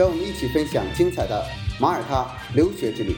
[0.00, 1.44] 让我们一起分享精彩的
[1.78, 3.14] 马耳他留学之旅。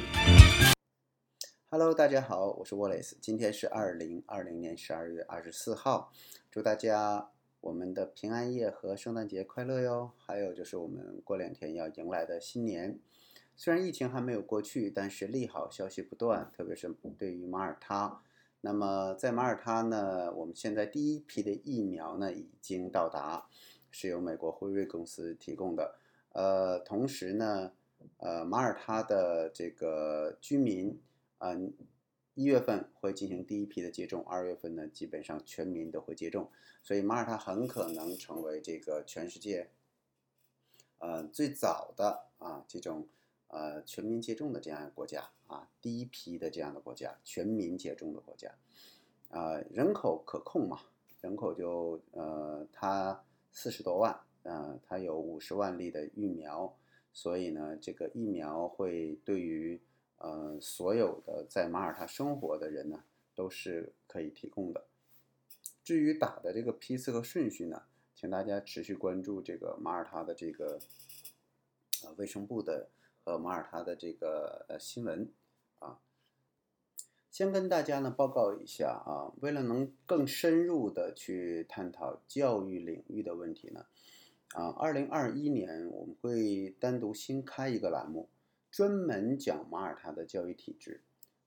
[1.70, 6.10] Hello，大家好，我是 Wallace，今天是二零二零年十二月二十四号，
[6.50, 10.10] 祝大家我们的平安夜和圣诞节快乐哟！
[10.16, 12.98] 还有就是我们过两天要迎来的新年。
[13.54, 18.22] 虽然疫情还没有过去，但是利好消息不断，特别是对于马耳他。
[18.62, 23.46] 那么在马耳他呢，我们现在第一批的疫苗呢已经到达，
[23.92, 25.94] 是由美国辉瑞公司提供的。
[26.32, 27.72] 呃，同时呢，
[28.18, 31.00] 呃，马耳他的这个居民，
[31.38, 31.72] 嗯，
[32.34, 36.50] 一月份会进行第一批的接种，二月份呢，基本上全民都会接种，
[36.82, 39.70] 所以马耳他很可能成为这个全世界，
[40.98, 43.08] 呃，最早的啊这种。
[43.54, 48.50] 呃，全民接种的这样一个国家啊，第一批的这样的国家，全民接种的国家，
[49.28, 50.80] 啊，人口可控嘛，
[51.20, 56.76] 人口就呃，它四十多万，呃，它有五十万粒的疫苗，
[57.12, 59.80] 所以呢，这个疫苗会对于
[60.18, 64.84] 呃所有的在马耳他生活的人呢，都是可以提供的。
[65.82, 67.82] 至于打的这个批次和顺序呢，
[68.14, 70.78] 请大家持续关注这个马耳他的这个
[72.04, 72.88] 呃卫生部的。
[73.24, 75.30] 和马耳他的这个呃新闻
[75.78, 76.00] 啊，
[77.30, 83.86] 先跟大家呢报告一下啊，为了能更深入的去探讨教育领域的问题呢，
[84.54, 88.28] 啊，二零二一年我们会单独新开一个栏目，
[88.70, 91.00] 专门讲马耳他的教育体制，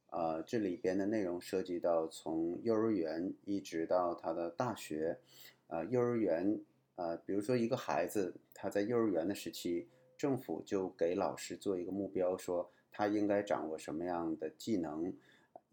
[0.09, 5.19] 啊，这里边的内容涉及到从幼儿园一直到他的大学，
[5.67, 6.59] 啊，幼儿园
[6.95, 9.87] 啊，比如说一个孩子他在幼儿园的时期。
[10.17, 15.13] 政府就给老师做一个目标，说他应该掌握什么样的技能，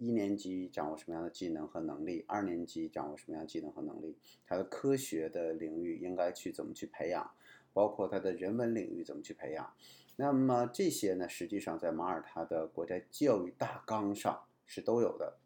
[0.03, 7.31] 一年级掌握什么样的技能和能力，二年级掌握什么样的技能和能力，他的科学的领域应该去怎么去培养，
[7.73, 9.73] 包括他的人文领域怎么去培养。
[10.17, 15.39] 那么这些呢，实际上在马耳他的国家教育大纲上是都有的。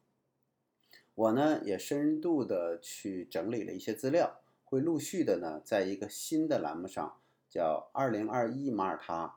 [1.15, 7.19] 我呢也深度的去整理了一些资料，会陆续的呢在一个新的栏目上。
[7.49, 9.37] 叫二零二一马耳他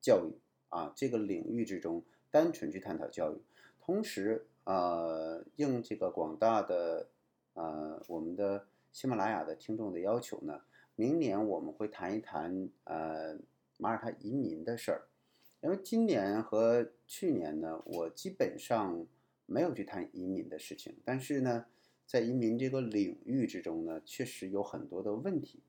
[0.00, 0.36] 教育
[0.68, 3.40] 啊，这个领域之中单纯去探讨教育，
[3.80, 7.08] 同时呃应这个广大的
[7.54, 10.60] 呃我们的喜马拉雅的听众的要求呢，
[10.96, 13.36] 明年我们会谈一谈呃
[13.78, 15.02] 马耳他移民的事儿，
[15.60, 19.06] 因为今年和去年呢，我基本上
[19.46, 21.66] 没有去谈移民的事情，但是呢，
[22.06, 25.60] 在移民这个领域之中呢，确实有很多的问题。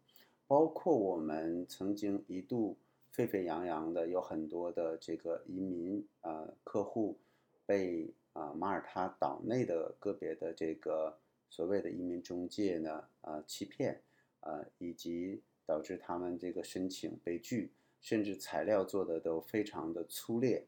[0.47, 2.77] 包括我们曾经一度
[3.09, 7.17] 沸沸扬扬的，有很多的这个移民啊客户
[7.65, 11.17] 被啊马耳他岛内的个别的这个
[11.49, 14.01] 所谓的移民中介呢啊欺骗
[14.41, 20.67] 啊，以及导致他们这个申请被拒，甚至材料做的都非常的粗劣。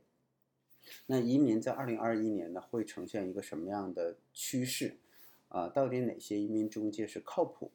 [1.07, 4.95] 那移民在二零二一年呢会呈现一个什么样的趋势
[5.49, 5.67] 啊？
[5.67, 7.69] 到底哪些移民中介是靠谱？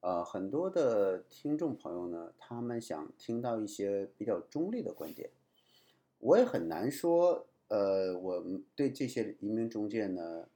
[0.00, 5.30] 呃，很多的听众朋友呢，他们想听到一些比较中立的观点。
[6.20, 8.44] 我也很难说，呃，我
[8.74, 10.48] 对这些移民中介呢，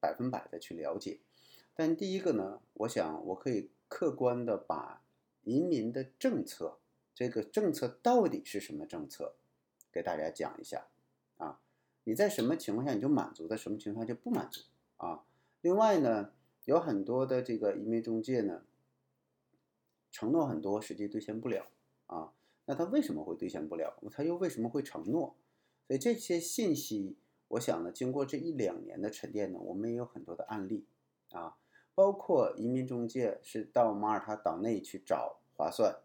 [0.00, 1.20] 百分百的去了解。
[1.74, 5.02] 但第一个呢，我想我可以客观的把
[5.42, 6.78] 移民的政策，
[7.14, 9.34] 这个政策到底是什么政策，
[9.92, 10.86] 给大家讲一下。
[11.36, 11.60] 啊，
[12.04, 14.62] 你在什么情况下你就满足，在什么情况下就不满足
[14.96, 15.24] 啊？
[15.60, 16.32] 另外呢，
[16.64, 18.62] 有很多的这个移民中介呢。
[20.12, 21.66] 承诺很多，实际兑现不了
[22.06, 22.32] 啊。
[22.64, 23.94] 那他为什么会兑现不了？
[24.10, 25.36] 他又为什么会承诺？
[25.86, 27.16] 所以这些信息，
[27.48, 30.84] 我想呢，经过这一两年的沉淀呢，我们也有很多的案例
[31.30, 31.56] 啊，
[31.94, 35.96] 包括移民中介是到马耳他岛内去找划算，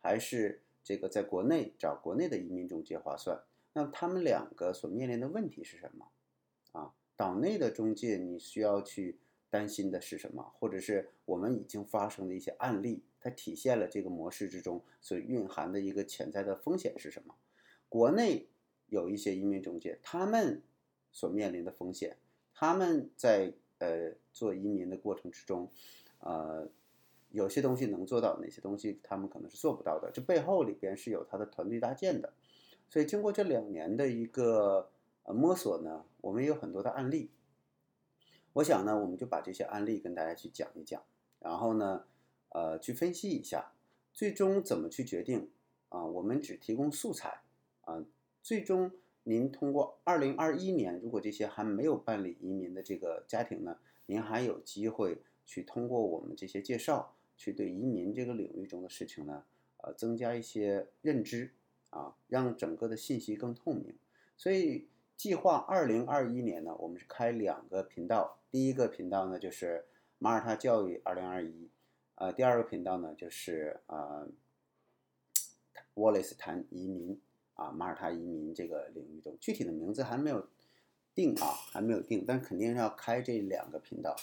[0.00, 3.42] 还是这个在国内找国内的移民中介划算？
[3.72, 6.08] 那他们两个所面临的问题是什么？
[6.72, 9.18] 啊，岛内的中介你需要去
[9.48, 10.52] 担心的是什么？
[10.58, 13.02] 或者是我们已经发生的一些案例？
[13.20, 17.34] 它体现了这个模式之中所蕴含的一个潜在的风险是什么？
[17.88, 18.48] 国内
[18.88, 20.62] 有一些移民中介，他们
[21.12, 22.16] 所面临的风险，
[22.54, 25.70] 他们在呃做移民的过程之中，
[26.20, 26.68] 呃，
[27.30, 32.32] 有些东西能做到，哪些东西他们可能是做不到的，这背后里边是有他的团队搭建的。
[32.88, 34.90] 所以经过这两年的一个
[35.24, 37.30] 摸索呢，我们也有很多的案例。
[38.54, 41.02] 我想呢，我们就把这些案例跟大家去讲一讲，
[41.38, 42.06] 然后呢，
[42.48, 43.72] 呃，去分析一下，
[44.12, 45.50] 最终怎么去决定
[45.90, 46.02] 啊？
[46.02, 47.42] 我们只提供素材
[47.82, 48.02] 啊，
[48.48, 48.90] 最终
[49.24, 59.44] 您通过二零二一年，如果这些还没有办理移民的这个家庭呢，您还有机会去通过我们这些介绍，去对移民这个领域中的事情呢，
[59.82, 61.52] 呃，增加一些认知
[61.90, 63.94] 啊，让整个的信息更透明。
[64.38, 68.38] 所以计划二零二一年呢，我们是开两个频道。
[68.50, 69.84] 第一个频道呢，就是
[70.18, 71.68] 马耳他教育二零二一，
[72.14, 74.26] 呃，第二个频道呢，就是呃
[75.94, 77.20] ，Wallace 谈移民
[77.58, 80.46] 啊，马耳他移民这个领域中，具体的名字还没有
[81.14, 84.16] 定啊，还没有定，但肯定是要开这两个频道，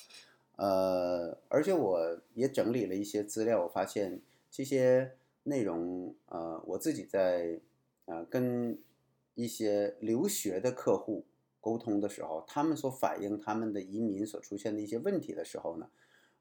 [0.55, 5.11] 呃，而且我也整理了一些资料，我发现这些
[5.43, 7.59] 内容，呃，我自己在
[8.05, 8.79] 呃跟
[9.35, 11.25] 一些留学的客户。
[11.65, 15.89] 沟通的时候，他们所反映他们的移民所出现的一些问题的时候呢，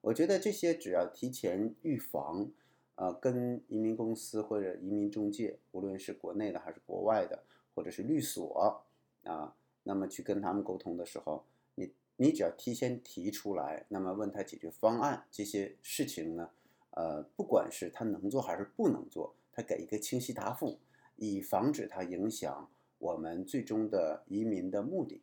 [0.02, 2.50] 我觉得这些只要提前预防，
[2.96, 7.42] 呃，跟移民公司或者移民中介，无论是国内的还是国外的，
[7.74, 8.82] 或者是律所
[9.24, 11.44] 啊，那么去跟他们沟通的时候，
[11.74, 16.50] 你你只要提前提出来，那么问他解决方案这些事情呢，
[16.90, 20.78] 呃，不管是他能做还是不能做，他给一个清晰答复，
[21.16, 22.70] 以防止他影响。
[22.98, 25.20] 我们最终的移民的目的，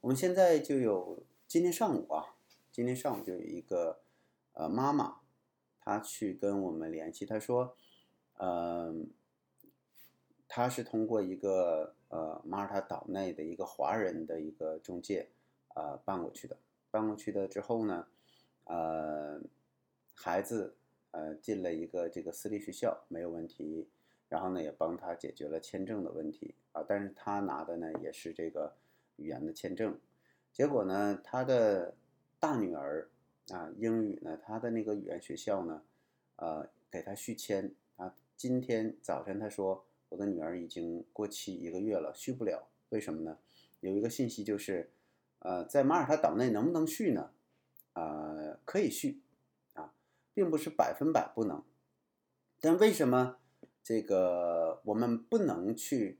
[0.00, 2.34] 我们现在就有今天上午啊，
[2.72, 4.00] 今天上午就有一个
[4.54, 5.18] 呃妈妈，
[5.80, 7.76] 他去跟我们联系，他说，
[8.38, 9.10] 嗯，
[10.46, 15.28] 他是通过一个呃马耳他岛内的一个华人的一个中介
[15.74, 16.56] 呃办过去的，
[16.90, 18.06] 办过去的之后呢，
[18.64, 19.40] 呃，
[20.14, 20.76] 孩子
[21.10, 23.88] 呃进了一个这个私立学校没有问题。
[24.30, 28.72] 然后呢，也帮他解决了签证的问题啊，但是他拿的呢也是这个
[29.16, 29.98] 语言的签证，
[30.52, 31.96] 结果呢，他的
[32.38, 33.10] 大女儿
[33.52, 35.82] 啊，英语呢，他的那个语言学校呢，
[36.36, 43.38] 呃，给他续签啊，今天早晨他说，我的女儿已经过期一个月了，续不了，为什么呢？
[43.80, 44.90] 有一个信息就是，
[45.40, 47.30] 呃，在马耳他岛内能不能续呢？
[47.94, 49.20] 呃，可以续
[49.74, 49.92] 啊，
[50.32, 51.62] 并不是百分百不能，
[52.60, 53.36] 但为什么？
[53.82, 56.18] 这个我们不能去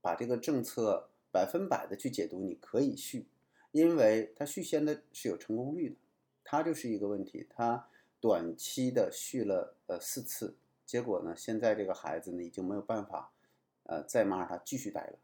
[0.00, 3.26] 把这个政策百分百的去解读，你可以续，
[3.70, 5.96] 因为它续签的是有成功率的，
[6.44, 7.46] 他就是一个问题。
[7.50, 7.88] 他
[8.20, 13.32] 短期的续了呃四次，结果呢，现在这个孩子呢已经没有办法
[13.84, 15.18] 呃在马耳他继续待了。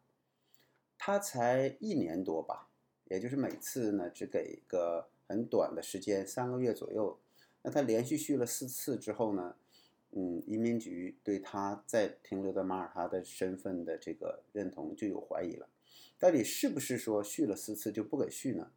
[0.96, 2.68] 他才一年多吧，
[3.04, 7.18] 也就是每次呢只给个很短的时间，三个月左右。
[7.62, 9.56] 那他连续续了四次之后呢？
[10.12, 15.68] 嗯，移民局对他在停留在马耳他的身份的这个认同就有怀疑了，
[16.18, 18.70] 到底是不是说续了四次就不给续呢？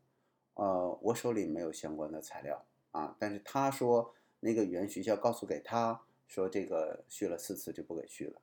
[0.55, 8.41] 呃，我手里没有相关的材料啊，但是他说那个语言学校告诉给他说这个续了四次就不给续了。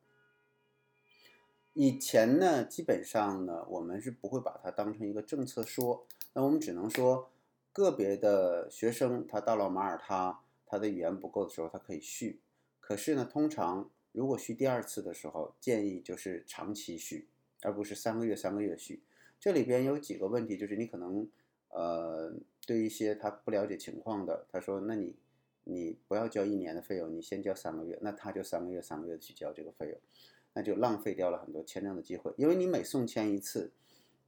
[1.75, 7.31] 以前呢，基本上呢，我们是不会把它当成一个政策说，那我们只能说
[7.73, 12.41] 个别的学生他到了马耳他，他的语言不够的时候，他可以续。
[12.81, 17.29] 可是呢，通常如果续第二次的时候，建议就是长期续，
[17.63, 19.03] 而不是三个月三个月续。
[19.39, 21.29] 这里边有几个问题，就是你可能，
[21.69, 22.33] 呃，
[22.67, 25.17] 对一些他不了解情况的，他说，那你
[25.65, 29.99] 你不要交一年的费用，你先交三个月，那他就三个月三个月的去交这个费用，
[30.55, 32.33] 那就浪费掉了很多签证的机会。
[32.37, 33.73] 因为你每送签一次，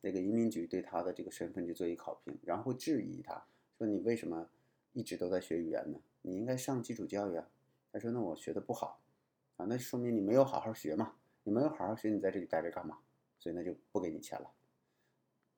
[0.01, 3.45] 那个移民局对他的这个身份就做一考评，然后质疑他
[3.79, 4.49] 说你为什么
[4.93, 5.99] 一直都在学语言呢？
[6.23, 7.49] 你应该上基础教育啊。
[7.93, 9.01] 他说：“那我学的不好，
[9.57, 11.17] 啊，那说明你没有好好学嘛。
[11.43, 12.99] 你没有好好学，你在这里待着干嘛？
[13.41, 14.49] 所以那就不给你签了。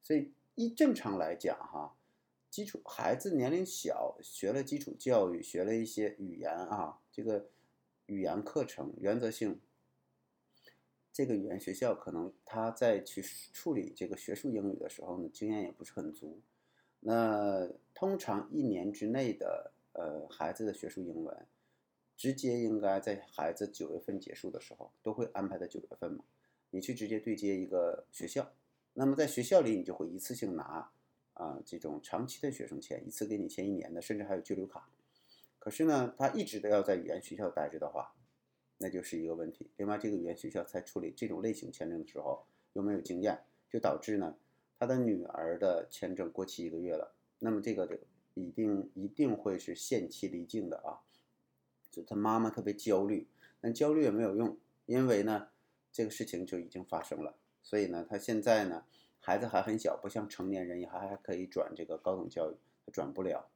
[0.00, 1.96] 所以一正常来讲，哈，
[2.50, 7.48] 基础孩子年龄小，学了基础教育，学了一些语言啊，这个
[8.06, 9.60] 语言课程，原则性，
[11.12, 16.40] 这个语言学校可能他在去处理这个学术英语的时候呢，经验也不是很足。
[17.00, 21.46] 那通常一年之内的，呃，孩子的学术英文。”
[22.14, 26.24] 直接应该在孩子九月份结束的时候，都会安排在九月份嘛？
[26.70, 28.52] 你去直接对接一个学校，
[28.94, 30.90] 那么在学校里你就会一次性拿
[31.34, 34.88] 啊这种长期的学生签，一次给你签一年的，甚至还有居留卡。
[35.58, 38.14] 可是呢，他一直都要在语言学校待着的话，
[38.78, 39.70] 那就是一个问题。
[39.76, 44.36] 另外，这个语言学校在处理这种类型签证的时候有没有经验，就导致呢
[44.78, 47.96] 他的女儿的签证过期一个月了，那么这个就
[48.34, 51.00] 一定一定会是限期离境的啊。
[51.90, 53.28] 就他妈妈特别焦虑，
[53.60, 55.48] 但焦虑也没有用，因为呢，
[55.92, 57.36] 这个事情就已经发生了。
[57.62, 58.84] 所以呢，他现在呢，
[59.20, 63.48] 孩子还很小，不像成年人也还还可以转这个高等教育，他转不了。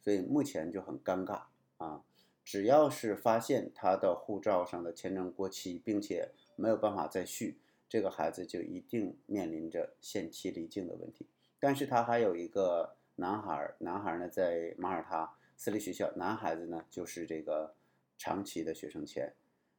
[0.00, 1.42] 所以目前就很尴尬
[1.76, 2.02] 啊！
[2.42, 11.28] 只要是发现他的护照上的签证过期，并且没有办法再续，这个孩子就一定面临着限期离境的问题。
[11.58, 17.74] 但是他还有一个男孩，男孩呢在马耳他私立学校，男孩子呢就是这个
[18.16, 19.34] 长期的学生签，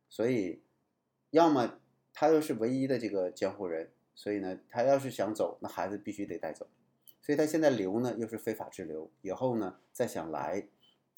[0.08, 0.62] 所以
[1.32, 1.81] 要么
[2.22, 6.68] 他又是唯一的这个监护人，所以呢他要是想走，那孩子必须得带走。
[7.20, 10.68] 所以他现在留呢，又是非法滞留，以后呢再想来，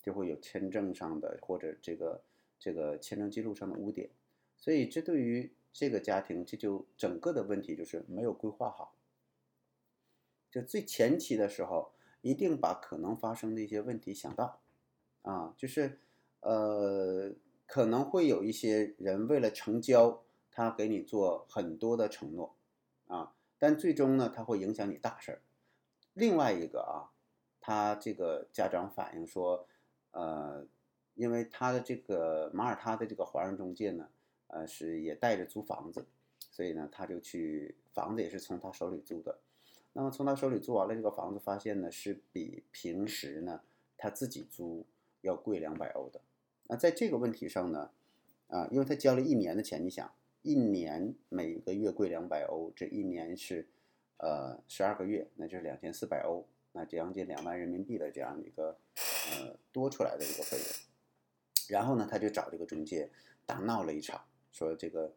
[0.01, 2.23] 就会有签证上的或者这个
[2.57, 4.11] 这个签证记录上的污点，
[4.57, 8.95] 所以这对于这个家庭，这就整个的问题就是没有规划好。
[10.49, 11.91] 就最前期的时候，
[12.21, 14.61] 一定把可能发生的一些问题想到，
[15.23, 15.99] 啊，就是
[16.39, 17.33] 呃
[17.67, 22.55] 可能会有一些人为了成交，他给你做很多的承诺，
[23.07, 25.41] 啊，但最终呢，他会影响你大事儿。
[26.13, 27.09] 另外一个啊，
[27.59, 29.67] 他这个家长反映说，
[30.11, 30.67] 呃，
[31.15, 34.09] 因为他的这个马耳他的这个华人中介呢，
[34.47, 36.05] 呃，是也带着租房子，
[36.51, 39.39] 所以呢，他就去房子也是从他手里租的。
[39.93, 43.61] 那么从他手里租完了这个房子，发现呢是比平时呢
[43.97, 44.85] 他自己租
[45.21, 46.21] 要贵两百欧的。
[46.67, 47.89] 那在这个问题上呢，
[48.47, 53.67] 啊，因为他交了一年的钱，你想一年每个月贵两百欧，这一年是。
[54.17, 58.77] 呃，十二个月，那就是两千四百欧，那将近两万人民币的这样一个
[59.31, 60.65] 呃多出来的一个费用。
[61.67, 63.09] 然后呢，他就找这个中介
[63.45, 65.13] 大闹了一场，说这个，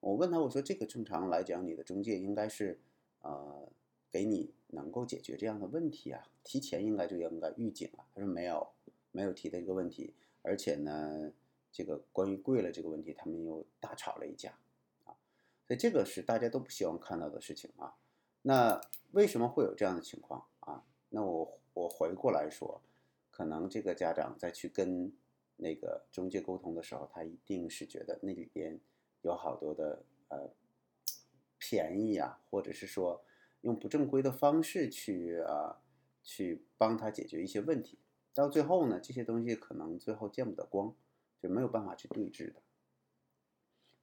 [0.00, 2.78] 我问他，我说这个正常来讲，你的中介应该是
[3.22, 3.66] 呃
[4.10, 8.04] 给你能够解决这样的问题啊，提前应该就应该预警啊。
[8.14, 8.68] 他说没有，
[9.10, 11.32] 没有提的一个问题，而且呢，
[11.72, 14.52] 这个关于贵了这个问题，他们又大吵了一架，
[15.70, 17.94] 所以这个是大家都不希望看到的事情啊。
[18.42, 18.80] 那
[19.12, 20.84] 为什么会有这样的情况啊？
[21.10, 22.82] 那我我回过来说，
[23.30, 25.12] 可能这个家长在去跟
[25.58, 28.80] 那个中介沟通的时候，他一定是觉得那里边
[29.22, 30.50] 有好多的呃
[31.56, 33.24] 便宜啊，或者是说
[33.60, 35.80] 用不正规的方式去啊
[36.24, 37.96] 去帮他解决一些问题，
[38.34, 40.92] 到最后呢，这些东西可能最后见不得光，
[41.40, 42.60] 就没有办法去对峙的。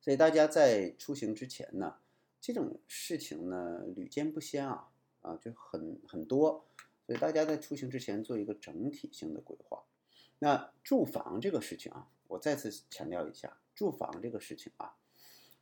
[0.07, 1.97] 所以大家在出行之前呢。
[2.39, 4.87] 这种事情呢屡见不鲜啊
[5.21, 6.63] 啊就很很多，
[7.05, 9.83] 所以大家在出行之前做一个整体性的规划。
[10.39, 14.95] 那住房这个事情啊，我再次强调一下，住房这个事情啊，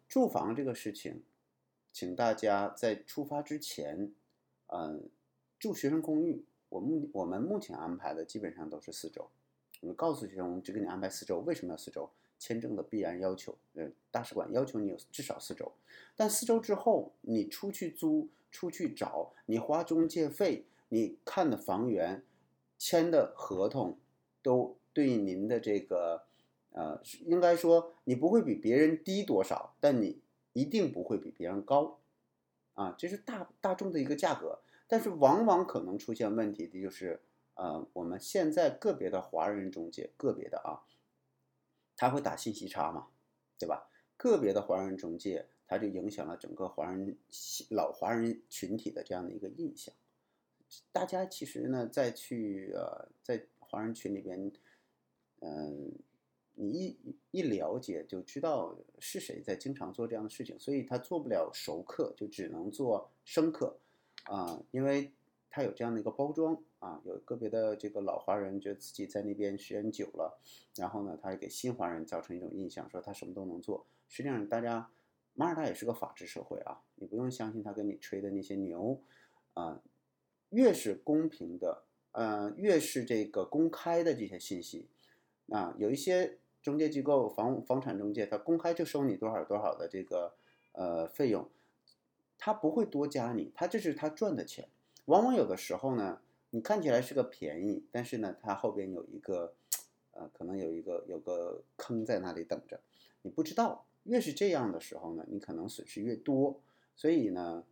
[0.08, 1.24] 住房这个事情，
[1.92, 4.14] 请大家在出发之前，
[4.68, 5.10] 嗯，
[5.58, 9.28] 住学生公寓，我目我们目前安排的基本上都是四周。
[9.82, 12.12] 我们告诉学生，我们只给你安排四周，为什么要四周？
[12.38, 15.72] 签证的必然要求，呃，大使馆要求你有至少四周，
[16.16, 22.24] 但四周之后你出去租、出去找，你花中介费，你看的房源、
[22.78, 23.98] 签的合同，
[24.44, 26.24] 都对您的这个，
[26.72, 30.22] 呃，应该说你不会比别人低多少，但你
[30.54, 32.00] 一定不会比别人高，
[32.74, 37.22] 啊，这是大大众的一个价格，但是往往可能出现问题的就是，
[37.56, 40.84] 呃，我们现在个别的华人中介，个别的啊。
[41.96, 43.08] 他会打信息差嘛，
[43.58, 43.90] 对吧？
[44.18, 47.18] 个别的华人中介，他就影响了整个华人
[47.70, 49.94] 老华人群体的这样的一个印象。
[50.92, 54.52] 大家其实呢，在去呃，在华人群里边，
[55.42, 55.92] 嗯，
[56.54, 56.98] 你一
[57.32, 63.78] 一了解就知道是谁在经常做这样的事情，所以他做不了熟客，就只能做生客
[64.24, 65.12] 啊，因为。
[65.56, 70.38] 他有这样的一个包装啊，有个别的这个老华人觉得自己在那边时间久了，
[70.76, 73.86] 然后呢，他给新华人造成一种印象，说他什么都能做。
[74.10, 74.92] 实际上，大家
[75.34, 79.02] 马耳他也是个法治社会啊，你不用相信他跟你吹的那些牛
[79.54, 79.82] 啊。
[80.50, 84.90] 越是公平的，呃，越是这个公开的这些信息
[85.48, 90.36] 啊，有一些中介机构房房产中介，他公开就收你多少多少的这个
[90.74, 91.50] 呃费用，
[92.38, 94.68] 他不会多加你，他这是他赚的钱。
[95.06, 99.54] 往往有的时候呢，你看起来是个便宜，但是呢，它后边有一个，
[100.12, 102.80] 呃，可能有一个有个坑在那里等着，
[103.22, 103.86] 你不知道。
[104.04, 106.62] 越是这样的时候呢，你可能损失越多。
[106.96, 107.64] 所以呢，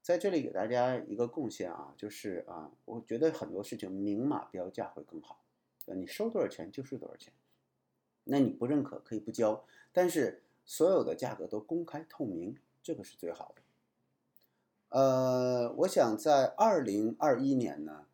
[0.00, 5.44] 在这里给大家一个贡献啊，就是啊，我觉得很多事情明码标价会更好。
[5.86, 7.32] 呃，你收多少钱就是多少钱，
[8.24, 13.61] 那你不认可可以不交，但是所有的价格都公开透明，这个是最好的。
[14.92, 18.04] 呃，我想在二零二一年呢，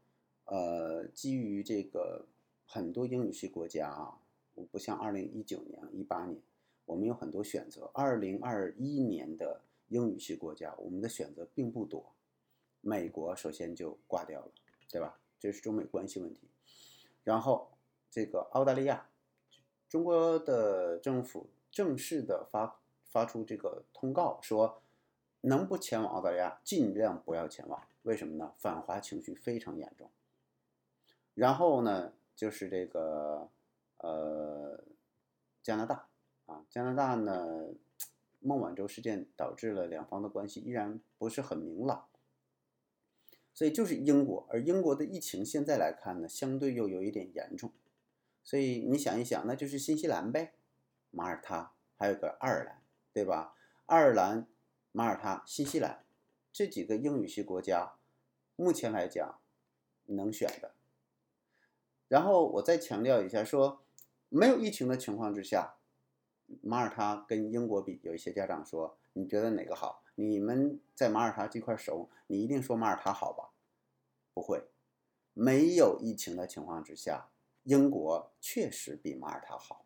[0.44, 2.26] 呃，基于这个
[2.64, 4.18] 很多英语系国家啊，
[4.54, 6.40] 我不像二零一九年、一八年，
[6.84, 7.90] 我们有很多选择。
[7.92, 12.12] 二零二一年的英语系国家，我们的选择并不多。
[12.80, 14.52] 美国首先就挂掉了，
[14.88, 15.18] 对吧？
[15.40, 16.42] 这是中美关系问题。
[17.24, 17.72] 然后
[18.08, 19.08] 这个澳大利亚，
[19.88, 24.80] 中国的政府正式的发发出这个通告说，
[25.42, 27.82] 能不前往澳大利亚尽量不要前往。
[28.02, 28.54] 为什么呢？
[28.56, 30.10] 反华情绪非常严重。
[31.34, 33.50] 然后呢，就是这个
[33.98, 34.82] 呃
[35.62, 36.08] 加拿大
[36.46, 37.68] 啊，加拿大呢，
[38.40, 42.06] 孟晚舟事件导致了两方的关系依然不是很明朗。
[43.52, 47.72] 所以就是英国，而英国的疫情现在来看呢，相对又有一点严重。
[48.44, 50.54] 所以你想一想，那就是新西兰呗，
[51.10, 52.80] 马耳他，还有个爱尔兰，
[53.12, 53.54] 对吧？
[53.86, 54.46] 爱尔兰、
[54.92, 56.04] 马耳他、新西兰
[56.52, 57.94] 这几个英语系国家，
[58.56, 59.38] 目前来讲
[60.06, 60.72] 能选的。
[62.08, 63.82] 然后我再强调一下，说
[64.28, 65.76] 没有疫情的情况之下，
[66.62, 70.02] 马耳他跟英国比，有一些家长说，你觉得哪个好？
[70.14, 73.50] 你们在马耳他这块熟，你一定说马耳他好吧？
[74.34, 74.68] 不会，
[75.34, 77.28] 没有疫情的情况之下，
[77.64, 79.84] 英国确实比马耳他好，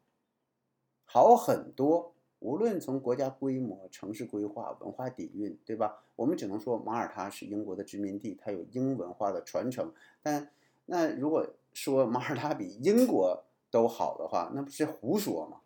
[1.05, 2.15] 好很多。
[2.43, 6.05] 无论从国家规模、城市规划、文化底蕴，对吧？
[6.17, 9.93] 我们只能说马耳他是英国的殖民地，它有英文化的传承。
[10.23, 10.51] 但
[10.87, 15.61] 那如果说马耳他比英国都好的话，那不是胡说吗？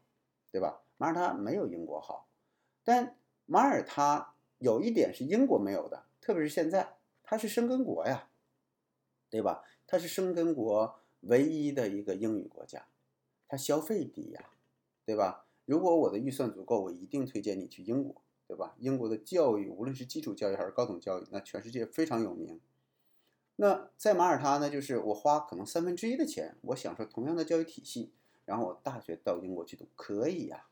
[0.52, 0.83] 对吧？
[0.97, 2.28] 马耳他没有英国好，
[2.85, 3.16] 但
[3.47, 4.33] 马耳他。
[4.59, 8.30] 有一点是英国没有的，特别是现在，它是生根国呀，
[9.28, 9.62] 对吧？
[9.87, 12.87] 它是生根国唯一的一个英语国家，
[13.47, 14.49] 它消费低呀，
[15.04, 15.46] 对吧？
[15.67, 18.75] 如果我的预算足够，我一定推荐你去英国，对吧？
[18.79, 22.59] 英国的教育，无论是基础教育还是高等教育，那全世界非常有名。
[23.57, 28.13] 那在马耳他呢，就是我花可能三分之一的钱，我享受同样的教育体系，
[28.47, 30.67] 然后我大学到英国去读，可以呀，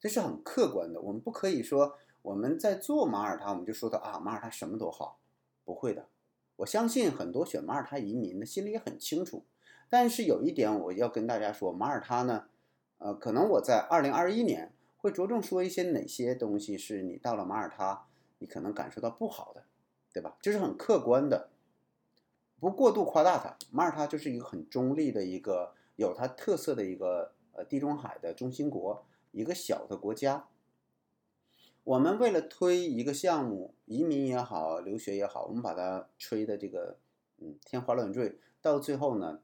[0.00, 1.98] 这是很客观的，我们不可以说。
[2.22, 5.20] 我们在做马耳他，我们就说的啊，马耳他什么都好，
[5.64, 6.08] 不会的。
[6.56, 9.44] 我相信很多选马耳他移民的心里也很清楚。
[9.88, 12.48] 但是有一点我要跟大家说，马耳他呢，
[12.98, 18.06] 呃，可能我在二零二一年会着重说一些哪些东西是你到了马耳他，
[18.38, 19.64] 你可能感受到不好的，
[20.12, 20.36] 对吧？
[20.40, 21.50] 这是很客观的，
[22.58, 23.56] 不过度夸大它。
[23.70, 30.48] 马耳他就是一个很中立的一个有它特色的一个呃地中海的中心国，一个小的国家。
[31.84, 36.98] 我们为了推一个项目，移民也好，留学也好，我们把它吹的这个，
[37.38, 39.40] 嗯，天花乱坠，到最后呢，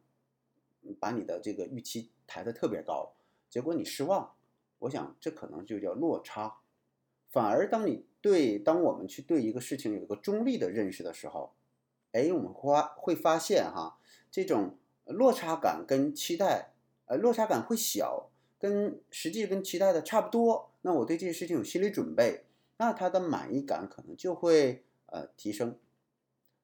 [0.99, 3.13] 把你的这个预期抬得特别高，
[3.53, 4.33] 结果你失望。
[4.79, 6.61] 我想这可能就叫落差。
[7.31, 11.53] 反而当你对，当我们去对一个事情有一个中立的认识的时候，
[12.13, 13.99] 哎，我们发会发现哈，
[14.31, 16.73] 这种落差感跟期待，
[17.05, 18.31] 呃，落差感会小。
[18.59, 22.45] 跟实际跟期待的差不多，那我对这些事情有心理准备，
[22.77, 25.77] 那他的满意感可能就会呃提升。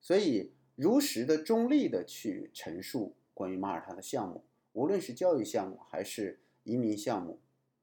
[0.01, 6.39] 所以如实的、中立的去陈述关于马耳他的项目，无论是教育项目还是
[6.69, 7.41] 移民项目，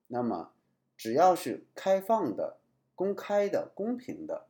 [0.08, 0.54] 那么
[0.96, 2.60] 只要是开放的、
[2.94, 4.46] 公开的、公平的，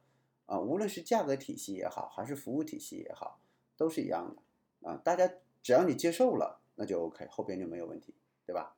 [0.45, 3.39] 啊，无论是价格体系也好，还是服务体系也好，
[3.78, 4.98] 都是一样的啊。
[4.98, 5.32] 大家
[5.63, 8.13] 只要你接受了，那就 OK，后边就没有问题，
[8.45, 8.76] 对吧？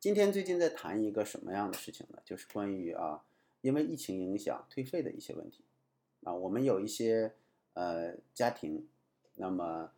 [0.00, 2.18] 今天最近在谈一个什么样的事情呢？
[2.24, 3.24] 就是关于啊，
[3.60, 5.64] 因为疫情影响退费的一些问题
[6.24, 6.34] 啊。
[6.34, 7.36] 我们有一些
[7.72, 8.86] 呃家庭，
[9.36, 9.92] 那么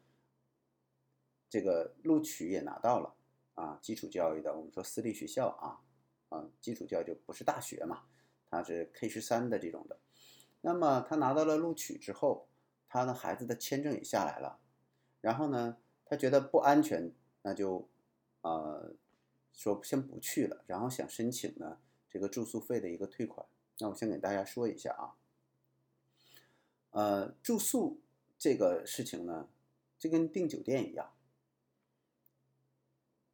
[1.49, 3.16] 这个录取也拿到了
[3.57, 5.83] 啊，基础教育的，我们说私立学校啊
[6.29, 8.05] 啊，基础教育就不是大学嘛，
[8.49, 9.99] 它是 K 十三的这种的。
[10.61, 12.47] 那么他拿到了录取之后，
[12.89, 14.61] 他的孩子的签证也下来了，
[15.21, 17.89] 然后呢，他觉得不安全，那就
[18.43, 18.95] 呃。
[19.59, 21.79] 说先不去了，然后想申请呢
[22.11, 23.47] 这个住宿费的一个退款。
[23.79, 25.17] 那我先给大家说一下啊，
[26.91, 28.03] 呃，住宿
[28.39, 29.49] 这个事情呢，
[29.99, 31.11] 就跟订酒店一样，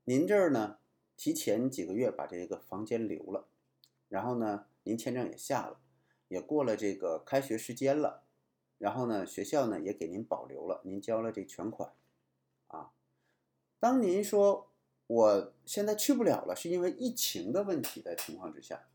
[0.05, 0.79] 您这儿呢
[1.17, 3.49] 提前几个月把这个房间留了，
[4.09, 5.81] 然后呢您签证也下了，
[6.29, 8.25] 也过了这个开学时间了，
[8.79, 11.93] 然后呢学校呢也给您保留了，您交了这全款，
[12.69, 12.93] 啊，
[13.79, 14.69] 当您说。
[15.09, 18.89] 我现在去不了了，是因为疫情的问题的情况之下，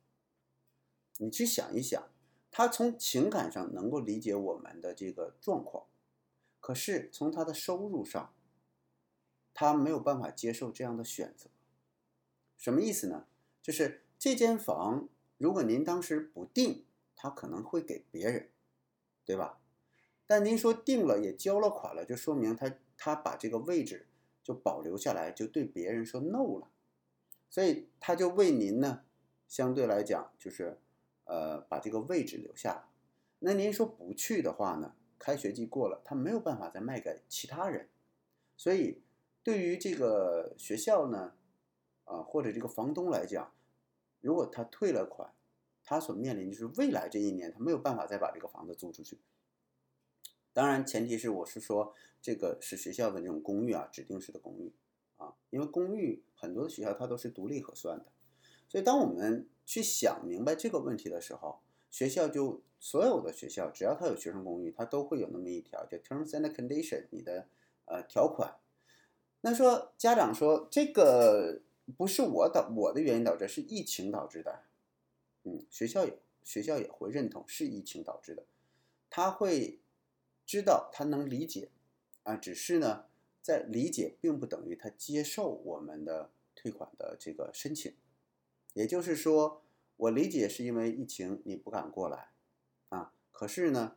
[1.18, 2.10] 你去想一想，
[2.50, 5.86] 他从情感上能够理解我们的这个状况，
[6.60, 8.34] 可是从他的收入上，
[9.60, 11.50] 他没有办法接受这样的选择。
[12.60, 13.26] 什么意思呢？
[13.64, 18.52] 就是这间房如果您当时不定，他可能会给别人，
[19.26, 19.60] 对吧？
[20.28, 24.06] 但您说定了也交了款了，就说明他他把这个位置。
[24.44, 26.70] 就保留下来，就对别人说 no 了。
[27.50, 29.04] 所以他就为您呢，
[29.46, 30.80] 相对来讲就是
[31.26, 32.90] 呃把这个位置留下了。
[33.40, 34.96] 那您说不去的话呢？
[35.20, 37.90] 开学季过了，他没有办法再卖给其他人，
[38.56, 39.02] 所以
[39.48, 41.32] 对于这个学校呢，
[42.04, 43.54] 啊或者这个房东来讲，
[44.20, 45.34] 如果他退了款，
[45.86, 49.22] 他所面临就是未来这一年他没有办法再把这个房子租出去。
[50.52, 54.74] 当然，前提是我是说这个是学校的这种公寓啊，指定式的公寓
[55.16, 58.08] 啊，因为公寓很多的学校它都是独立核算的，
[58.68, 61.62] 所以当我们去想明白这个问题的时候。
[61.90, 67.48] 学校就所有的学校，只要它有学生公寓，它都会有那么一条叫 terms and condition，你的
[67.86, 68.58] 呃条款。
[69.48, 71.62] 那说家长说这个
[71.96, 74.64] 不是我导我的原因导致，是疫情导致的。
[75.44, 78.44] 嗯，学校也学校也会认同是疫情导致的，
[79.10, 79.80] 他会
[80.46, 81.70] 知道他能理解
[82.24, 83.06] 啊，只是呢
[83.42, 87.96] 在理解并不等于他接受我们的退款的这个申请，
[88.74, 89.64] 也就是说。
[89.96, 92.30] 我理解是因为疫情你不敢过来，
[92.90, 93.96] 啊，可是呢，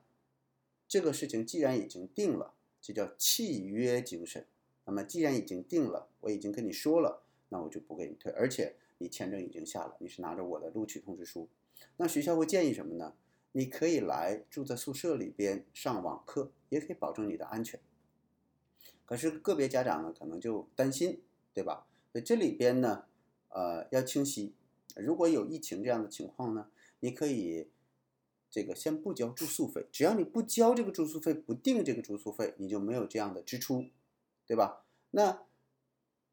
[0.88, 4.46] 这个事情既然已经定了，这叫契约精神。
[4.90, 11.48] 那么既然已经定了，我已经跟你说了，那我就不给你退，而且你签证已经下了，你是拿着我的录取通知书。
[11.96, 13.14] 那学校会建议什么呢？
[13.52, 17.78] 你可以来住在宿舍里边上网课，也可以保证你的安全。
[19.04, 21.20] 可是个别家长呢，可能就担心，
[21.54, 21.86] 对吧？
[22.10, 23.04] 所以这里边呢，
[23.50, 24.54] 呃，要清晰。
[24.96, 27.68] 如果有疫情这样的情况呢，你可以
[28.50, 33.86] 这个先不交住宿费，只要你不交这个住宿费，不定这个住宿费，你就没有这样的支出，
[34.50, 34.84] 对吧？
[35.12, 35.46] 那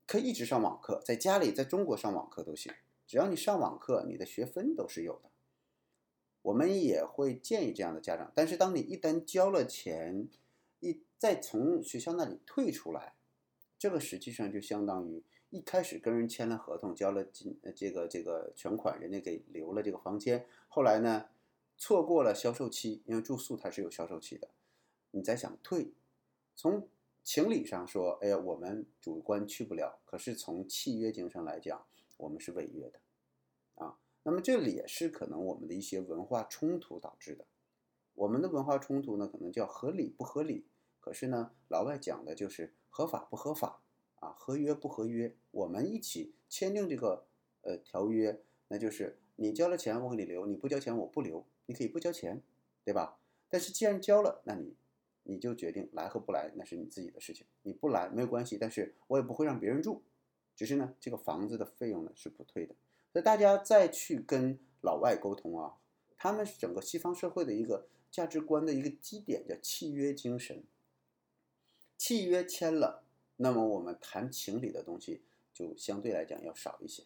[0.07, 2.73] 可以一直上网课，在家里在中国上网课都行，
[3.05, 5.29] 只要你上网课，你的学分都是有的。
[6.41, 10.27] 我们也会建议这样的家长，但是当你一旦交了钱，
[10.79, 13.13] 一再从学校那里退出来，
[13.77, 15.23] 这个实际上就相当于。
[15.51, 20.47] 一开始跟人签了合同，交了金这个这个全款，人家给留了这个房间。
[20.67, 21.27] 后来呢，
[21.77, 24.49] 错过了销售期，因为住宿它是有销售期的。
[25.11, 25.93] 你再想退，
[26.55, 26.89] 从
[27.27, 29.99] 情理上说，哎呀，我们主观去不了。
[30.05, 31.85] 可是从契约精神来讲，
[32.15, 33.01] 我们是违约的
[33.75, 33.99] 啊。
[34.23, 37.45] 那么这里也是可能我们的一些文化冲突导致的。
[38.15, 40.67] 我们的文化冲突呢，可能叫合理不合理。
[41.01, 43.81] 可是呢，老外讲的就是合法不合法。
[44.21, 47.25] 啊，合约不合约，我们一起签订这个
[47.63, 52.41] 呃条约，那就是你交了钱我给你留，你不交钱我不留，你可以不交钱，
[52.85, 53.19] 对吧？
[53.49, 54.77] 但是既然交了，那你
[55.27, 60.01] 你就决定来和不来，那是你自己的事情，你不来没有关系，但是我也不会让别人住，
[60.55, 62.73] 只是呢这个房子的费用呢是不退的。
[63.11, 65.75] 所以大家再去跟老外沟通啊，
[66.17, 70.63] 他们是整个西方社会的一个价值观的一个基点叫契约精神，
[71.97, 73.03] 契约签了。
[73.37, 75.21] 那么我们谈情理的东西
[75.53, 77.03] 就相对来讲要少一些，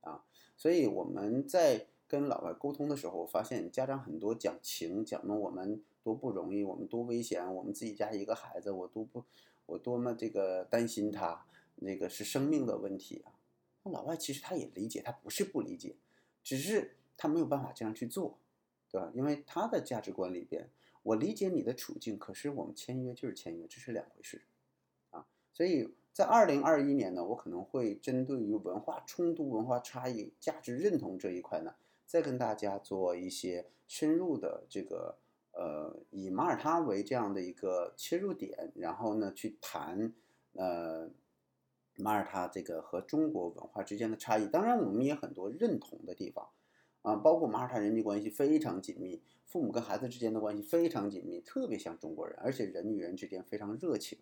[0.00, 0.24] 啊，
[0.56, 9.24] 所以我们在跟老外沟通的时候，发现家长很多讲情，讲的我们多不容易，我们多危险，我们自己家一个孩子，我多不，
[9.66, 13.34] 我多么这个担心他，那个是生命的问题啊。
[13.82, 15.96] 那老外其实他也理解，他不是不理解，
[16.44, 18.38] 只是他没有办法这样去做，
[18.88, 19.10] 对吧？
[19.16, 20.70] 因为他的价值观里边，
[21.02, 24.42] 我理解你的处境，可是我们签约就是签约，这是两回事
[25.10, 25.26] 啊。
[25.52, 31.74] 所以在二零二一年呢，我可能会针对于文化冲突、文化差异、价值认同这一块呢，
[32.06, 35.18] 再跟大家做一些深入的这个
[35.58, 40.12] 呃，以马耳他为这样的一个切入点，然后呢去谈
[40.52, 41.08] 呃
[41.96, 44.46] 马耳他这个和中国文化之间的差异。
[44.48, 46.46] 当然，我们也很多认同的地方
[47.00, 54.18] 啊，包括马耳他人际关系非常紧密，父母跟孩子之间的关系非常紧密，特别像中国人，而且人与人之间非常热情。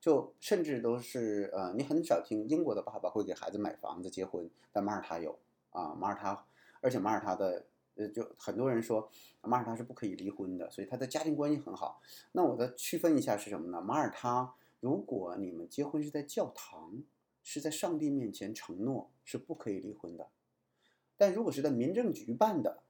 [0.00, 5.38] 就甚至都是呃，你很少听英国的爸爸会给孩子买房子结婚，但马耳他有
[5.70, 6.44] 啊，马耳他，
[6.82, 7.64] 而且马耳他的
[7.96, 9.10] 呃，就很多人说
[9.42, 12.00] 马耳他是不可以离婚的，所以他的家庭关系很好。
[12.32, 13.80] 那我的区分一下是什么呢？
[13.80, 17.02] 马耳他，如果你们结婚是在教堂，
[17.42, 20.28] 是在上帝面前承诺，是不可以离婚的。
[21.16, 22.82] 但如果是在民政局办的，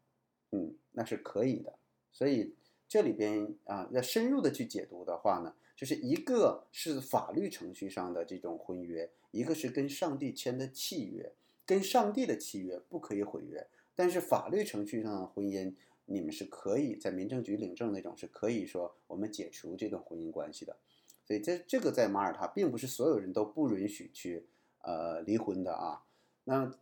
[0.53, 1.75] 嗯，那是可以的。
[2.13, 2.55] 所以
[2.89, 5.55] 这里边啊，要深入的去解读的话呢。
[5.77, 11.33] 就是一个是法律程序上的这种婚约，一个是跟上帝签的契约，
[11.67, 15.75] 跟上帝的契约不可以毁约，但是法律程序上的婚姻，
[16.07, 20.77] 你们是可以在民政局领证那种是可以说我们解除这段婚姻关系的，
[21.25, 24.47] 所以这这个在马耳他并不是所有人都不允许去
[24.83, 26.05] 呃离婚的啊，
[26.45, 26.73] 那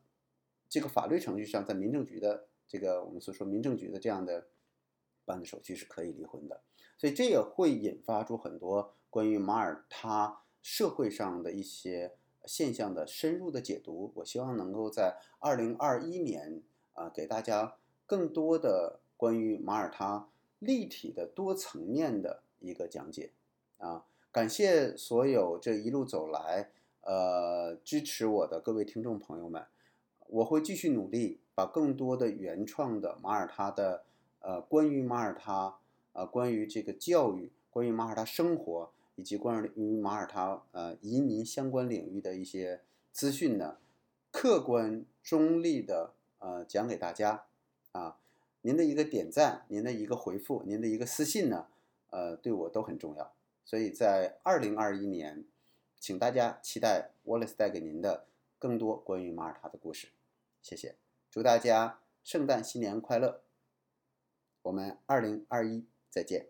[0.68, 4.48] 这个法律程序上在民政局的这个我们所说民政局的这样的。
[5.24, 6.62] 办的手续是可以离婚的，
[6.98, 14.12] 所以这也会引发出很多关于马耳他社会上的一些现象的深入的解读。
[14.16, 16.60] 我希望能够在二零二一年
[16.94, 17.76] 啊，给大家
[18.06, 20.28] 更多的关于马耳他
[20.58, 23.32] 立体的多层面的一个讲解
[23.78, 24.04] 啊。
[24.30, 26.70] 感谢所有这一路走来
[27.02, 29.64] 呃支持我的各位听众朋友们，
[30.28, 34.04] 我会继续努力，把更多的原创的马耳他的
[34.40, 35.76] 呃关于马耳他
[36.12, 38.90] 呃关于这个教育，关于马耳他生活。
[39.14, 42.80] 以及关于马耳他呃移民相关领域的一些
[43.12, 43.76] 资讯呢，
[44.30, 47.44] 客观中立的呃讲给大家
[47.92, 48.18] 啊，
[48.62, 51.68] 您的一个点赞，您的一个回复，您的一个私信呢，
[52.10, 53.32] 呃对我都很重要。
[53.64, 55.44] 所以在二零二一年，
[56.00, 58.26] 请大家期待 Wallace 带给您的
[58.58, 60.08] 更多关于马耳他的故事。
[60.60, 60.96] 谢谢，
[61.30, 63.42] 祝大家圣诞新年快乐！
[64.62, 66.48] 我们二零二一再见。